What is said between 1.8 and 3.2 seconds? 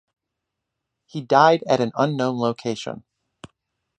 unknown location.